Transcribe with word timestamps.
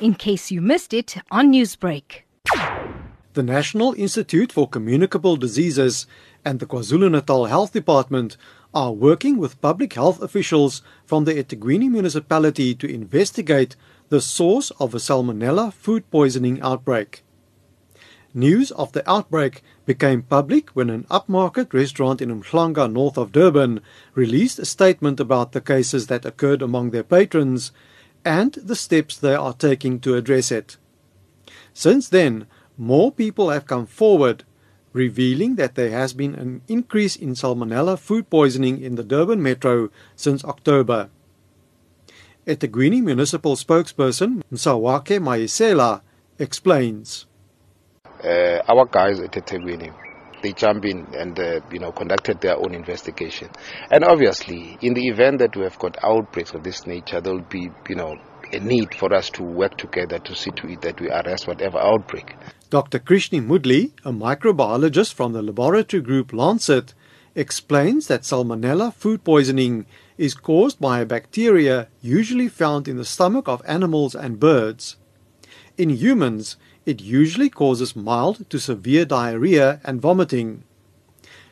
in 0.00 0.14
case 0.14 0.50
you 0.50 0.60
missed 0.60 0.92
it 0.92 1.16
on 1.30 1.52
Newsbreak. 1.52 2.22
The 3.34 3.42
National 3.42 3.92
Institute 3.94 4.52
for 4.52 4.68
Communicable 4.68 5.36
Diseases 5.36 6.06
and 6.44 6.58
the 6.58 6.66
KwaZulu-Natal 6.66 7.46
Health 7.46 7.72
Department 7.72 8.36
are 8.74 8.92
working 8.92 9.38
with 9.38 9.60
public 9.60 9.94
health 9.94 10.22
officials 10.22 10.82
from 11.04 11.24
the 11.24 11.34
eThekwini 11.34 11.90
municipality 11.90 12.74
to 12.74 12.86
investigate 12.86 13.76
the 14.08 14.20
source 14.20 14.70
of 14.78 14.94
a 14.94 14.98
salmonella 14.98 15.72
food 15.72 16.10
poisoning 16.10 16.60
outbreak. 16.62 17.22
News 18.32 18.70
of 18.72 18.92
the 18.92 19.08
outbreak 19.10 19.62
became 19.86 20.22
public 20.22 20.70
when 20.70 20.90
an 20.90 21.04
upmarket 21.04 21.72
restaurant 21.72 22.20
in 22.20 22.30
Umhlanga, 22.30 22.90
north 22.90 23.16
of 23.16 23.32
Durban, 23.32 23.80
released 24.14 24.58
a 24.58 24.66
statement 24.66 25.20
about 25.20 25.52
the 25.52 25.60
cases 25.60 26.08
that 26.08 26.26
occurred 26.26 26.60
among 26.60 26.90
their 26.90 27.02
patrons 27.02 27.72
and 28.26 28.54
the 28.54 28.74
steps 28.74 29.16
they 29.16 29.36
are 29.36 29.54
taking 29.54 30.00
to 30.00 30.16
address 30.16 30.50
it. 30.50 30.76
Since 31.72 32.08
then, 32.08 32.46
more 32.76 33.12
people 33.12 33.50
have 33.50 33.66
come 33.66 33.86
forward, 33.86 34.42
revealing 34.92 35.54
that 35.54 35.76
there 35.76 35.90
has 35.90 36.12
been 36.12 36.34
an 36.34 36.62
increase 36.66 37.14
in 37.14 37.34
salmonella 37.34 37.96
food 37.96 38.28
poisoning 38.28 38.82
in 38.82 38.96
the 38.96 39.04
Durban 39.04 39.40
metro 39.42 39.90
since 40.16 40.44
October. 40.44 41.08
eThekwini 42.46 43.02
municipal 43.02 43.56
spokesperson 43.56 44.42
Msawakhe 44.52 45.18
Mayisela 45.20 46.00
explains. 46.38 47.26
Uh, 48.24 48.58
our 48.68 48.86
guys 48.86 49.20
at 49.20 49.32
eThekwini, 49.32 49.92
they 50.42 50.52
jumped 50.52 50.84
in 50.84 51.06
and 51.14 51.38
uh, 51.38 51.60
you 51.70 51.78
know 51.78 51.92
conducted 51.92 52.40
their 52.40 52.56
own 52.56 52.74
investigation. 52.74 53.48
And 53.90 54.04
obviously, 54.04 54.78
in 54.80 54.94
the 54.94 55.08
event 55.08 55.38
that 55.38 55.56
we 55.56 55.62
have 55.62 55.78
got 55.78 55.96
outbreaks 56.02 56.52
of 56.54 56.62
this 56.62 56.86
nature, 56.86 57.20
there 57.20 57.34
will 57.34 57.42
be 57.42 57.70
you 57.88 57.96
know 57.96 58.16
a 58.52 58.60
need 58.60 58.94
for 58.94 59.12
us 59.12 59.30
to 59.30 59.42
work 59.42 59.76
together 59.76 60.18
to 60.20 60.34
see 60.34 60.50
to 60.52 60.68
it 60.68 60.80
that 60.82 61.00
we 61.00 61.10
arrest 61.10 61.46
whatever 61.46 61.78
outbreak. 61.78 62.34
Dr. 62.70 62.98
Krishni 62.98 63.40
Moodley, 63.40 63.92
a 64.04 64.12
microbiologist 64.12 65.14
from 65.14 65.32
the 65.32 65.42
laboratory 65.42 66.02
group 66.02 66.32
Lancet, 66.32 66.94
explains 67.34 68.06
that 68.06 68.22
salmonella 68.22 68.92
food 68.92 69.22
poisoning 69.22 69.86
is 70.16 70.34
caused 70.34 70.80
by 70.80 71.00
a 71.00 71.06
bacteria 71.06 71.88
usually 72.00 72.48
found 72.48 72.88
in 72.88 72.96
the 72.96 73.04
stomach 73.04 73.48
of 73.48 73.62
animals 73.66 74.14
and 74.14 74.40
birds. 74.40 74.96
In 75.78 75.90
humans, 75.90 76.56
it 76.86 77.02
usually 77.02 77.50
causes 77.50 77.94
mild 77.94 78.48
to 78.48 78.58
severe 78.58 79.04
diarrhea 79.04 79.80
and 79.84 80.00
vomiting. 80.00 80.64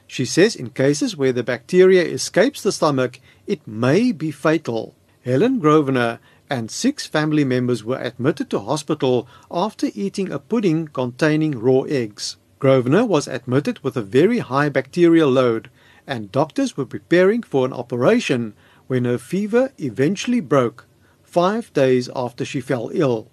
She 0.06 0.24
says 0.24 0.56
in 0.56 0.70
cases 0.70 1.14
where 1.14 1.32
the 1.32 1.42
bacteria 1.42 2.04
escapes 2.04 2.62
the 2.62 2.72
stomach, 2.72 3.20
it 3.46 3.66
may 3.66 4.12
be 4.12 4.30
fatal. 4.30 4.94
Helen 5.24 5.58
Grosvenor 5.58 6.20
and 6.48 6.70
six 6.70 7.06
family 7.06 7.44
members 7.44 7.84
were 7.84 7.98
admitted 7.98 8.48
to 8.50 8.60
hospital 8.60 9.28
after 9.50 9.90
eating 9.94 10.32
a 10.32 10.38
pudding 10.38 10.88
containing 10.88 11.58
raw 11.58 11.82
eggs. 11.82 12.36
Grosvenor 12.58 13.04
was 13.04 13.28
admitted 13.28 13.80
with 13.80 13.94
a 13.94 14.02
very 14.02 14.38
high 14.38 14.70
bacterial 14.70 15.30
load, 15.30 15.68
and 16.06 16.32
doctors 16.32 16.78
were 16.78 16.86
preparing 16.86 17.42
for 17.42 17.66
an 17.66 17.74
operation 17.74 18.54
when 18.86 19.04
her 19.04 19.18
fever 19.18 19.72
eventually 19.78 20.40
broke 20.40 20.86
five 21.22 21.70
days 21.74 22.08
after 22.14 22.44
she 22.44 22.60
fell 22.60 22.90
ill. 22.94 23.28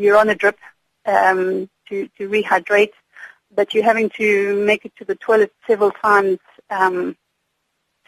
You're 0.00 0.16
on 0.16 0.30
a 0.30 0.34
drip 0.34 0.58
um, 1.04 1.68
to, 1.90 2.08
to 2.16 2.28
rehydrate, 2.28 2.92
but 3.54 3.74
you're 3.74 3.84
having 3.84 4.08
to 4.16 4.64
make 4.64 4.86
it 4.86 4.92
to 4.96 5.04
the 5.04 5.14
toilet 5.14 5.52
several 5.66 5.90
times, 5.90 6.38
um, 6.70 7.18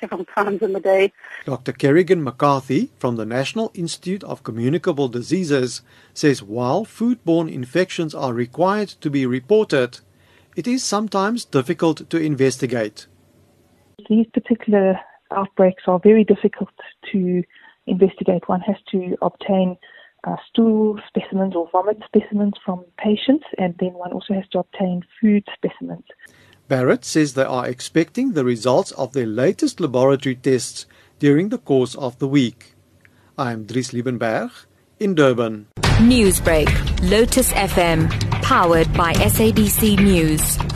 several 0.01 0.25
times 0.35 0.63
in 0.63 0.73
the 0.73 0.81
day. 0.81 1.13
Dr. 1.45 1.73
Kerrigan 1.73 2.25
McCarthy 2.25 2.91
from 2.99 3.17
the 3.17 3.27
National 3.27 3.71
Institute 3.75 4.25
of 4.25 4.43
Communicable 4.43 5.09
Diseases 5.09 5.83
says 6.15 6.43
while 6.43 6.87
foodborne 6.87 7.53
infections 7.53 8.15
are 8.15 8.33
required 8.33 8.89
to 8.89 9.11
be 9.11 9.27
reported, 9.27 10.01
it 10.57 10.67
is 10.67 10.83
sometimes 10.83 11.45
difficult 11.45 12.09
to 12.09 12.17
investigate. 12.17 13.07
These 14.09 14.27
particular 14.33 14.99
outbreaks 15.31 15.83
are 15.87 15.99
very 15.99 16.25
difficult 16.25 16.71
to 17.13 17.43
investigate. 17.87 18.49
One 18.49 18.61
has 18.61 18.77
to 18.93 19.19
obtain 19.21 19.77
uh, 20.25 20.37
stool 20.49 20.99
specimens 21.09 21.55
or 21.55 21.69
vomit 21.71 21.99
specimens 22.07 22.55
from 22.65 22.85
patients, 22.99 23.45
and 23.59 23.75
then 23.81 23.93
one 23.95 24.13
also 24.13 24.35
has 24.35 24.49
to 24.53 24.61
obtain 24.61 25.03
food 25.21 25.47
specimens. 25.55 26.05
Barrett 26.69 27.05
says 27.05 27.35
they 27.35 27.45
are 27.45 27.67
expecting 27.67 28.33
the 28.33 28.45
results 28.45 28.93
of 28.93 29.13
their 29.13 29.27
latest 29.27 29.81
laboratory 29.81 30.37
tests 30.37 30.87
during 31.19 31.49
the 31.49 31.59
course 31.59 31.95
of 31.95 32.19
the 32.19 32.29
week. 32.29 32.75
I 33.37 33.53
am 33.53 33.65
Dries 33.65 33.91
Liebenberg 33.91 34.51
in 34.99 35.15
Durban. 35.15 35.67
Newsbreak, 35.99 37.11
Lotus 37.11 37.53
FM, 37.53 38.11
powered 38.43 38.93
by 38.95 39.13
SABC 39.15 39.99
News. 40.03 40.72